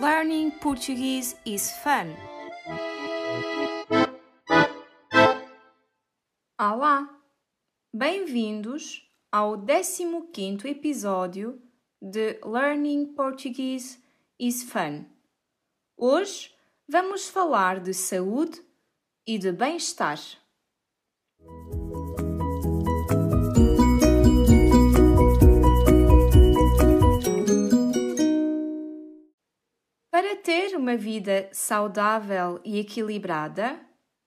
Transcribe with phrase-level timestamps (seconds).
[0.00, 2.16] Learning Portuguese is fun.
[6.58, 7.06] Olá!
[7.92, 11.60] Bem-vindos ao 15º episódio
[12.00, 14.02] de Learning Portuguese
[14.38, 15.04] is fun.
[15.98, 16.50] Hoje
[16.88, 18.58] vamos falar de saúde
[19.26, 20.18] e de bem-estar.
[30.30, 33.80] Para ter uma vida saudável e equilibrada,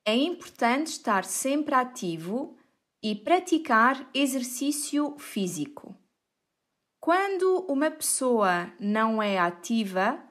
[0.06, 2.58] é importante estar sempre ativo
[3.02, 5.96] e praticar exercício físico.
[7.00, 10.22] Quando uma pessoa não é ativa,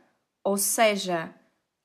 [0.45, 1.35] ou seja,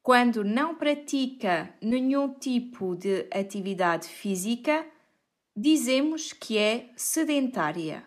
[0.04, 4.86] quando não pratica nenhum tipo de atividade física,
[5.56, 8.04] dizemos que é sedentária.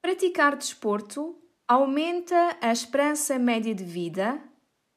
[0.00, 4.40] Praticar desporto aumenta a esperança média de vida,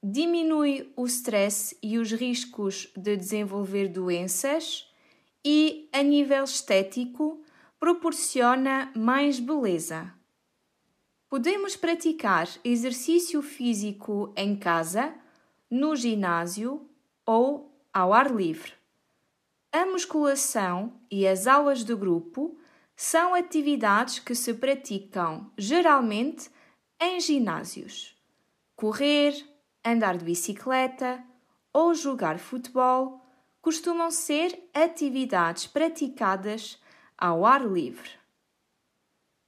[0.04, 4.92] diminui o stress e os riscos de desenvolver doenças
[5.46, 7.42] e, a nível estético,
[7.80, 10.14] proporciona mais beleza.
[11.30, 15.16] Podemos praticar exercício físico em casa,
[15.72, 16.88] no ginásio
[17.26, 18.74] ou ao ar livre.
[19.72, 22.58] A musculação e as aulas de grupo
[22.96, 26.52] são atividades que se praticam geralmente
[27.02, 28.16] em ginásios.
[28.76, 29.34] Correr,
[29.84, 31.24] andar de bicicleta
[31.74, 33.22] ou jogar futebol
[33.62, 36.82] costumam ser atividades praticadas
[37.18, 38.10] ao ar livre.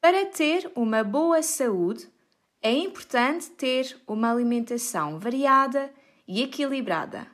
[0.01, 2.07] Para ter uma boa saúde,
[2.61, 5.93] é importante ter uma alimentação variada
[6.27, 7.27] e equilibrada.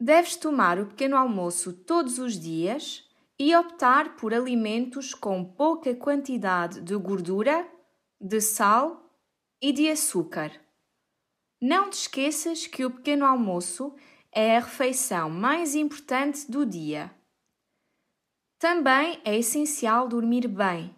[0.00, 3.04] Deves tomar o pequeno almoço todos os dias
[3.38, 7.68] e optar por alimentos com pouca quantidade de gordura
[8.20, 9.10] de sal
[9.60, 10.52] e de açúcar.
[11.60, 13.92] Não te esqueças que o pequeno almoço
[14.30, 17.12] é a refeição mais importante do dia.
[18.60, 20.94] Também é essencial dormir bem.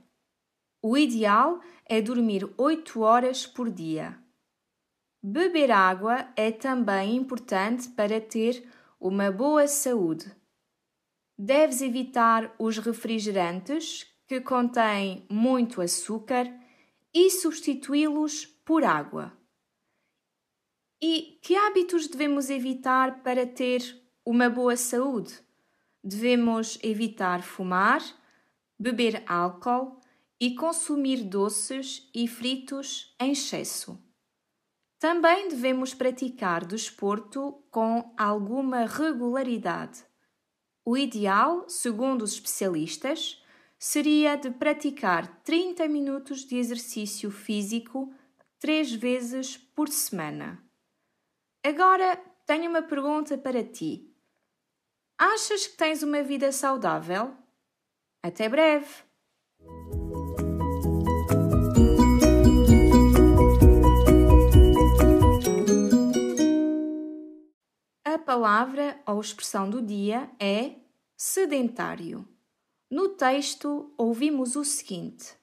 [0.82, 4.19] O ideal é dormir 8 horas por dia.
[5.22, 8.62] Beber água é também importante para ter
[9.00, 10.31] uma boa saúde.
[11.38, 16.53] Deves evitar os refrigerantes que contêm muito açúcar
[17.15, 19.40] e substituí-los por água.
[21.03, 23.83] E que hábitos devemos evitar para ter
[24.22, 25.33] uma boa saúde?
[26.05, 28.03] Devemos evitar fumar,
[28.78, 29.99] beber álcool
[30.38, 33.99] e consumir doces e fritos em excesso.
[34.99, 40.05] Também devemos praticar desporto com alguma regularidade.
[40.84, 43.43] O ideal, segundo os especialistas,
[43.78, 48.12] seria de praticar 30 minutos de exercício físico
[48.59, 50.62] três vezes por semana.
[51.62, 52.16] Agora
[52.47, 54.10] tenho uma pergunta para ti.
[55.19, 57.37] Achas que tens uma vida saudável?
[58.22, 59.04] Até breve!
[68.06, 70.76] A palavra ou expressão do dia é
[71.15, 72.26] sedentário.
[72.91, 75.37] No texto, ouvimos o seguinte: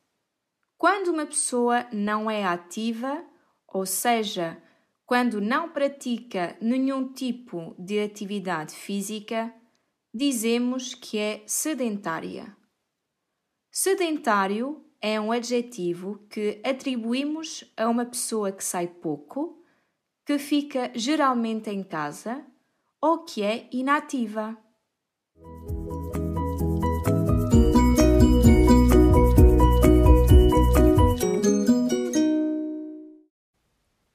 [0.79, 3.23] quando uma pessoa não é ativa,
[3.67, 4.59] ou seja,
[5.07, 9.53] quando não pratica nenhum tipo de atividade física,
[10.13, 12.53] dizemos que é sedentária.
[13.71, 19.63] Sedentário é um adjetivo que atribuímos a uma pessoa que sai pouco,
[20.25, 22.45] que fica geralmente em casa
[22.99, 24.57] ou que é inativa.